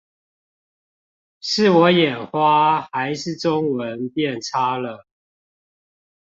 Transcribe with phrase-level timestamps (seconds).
[1.41, 5.05] 是我眼花還是中文變差了？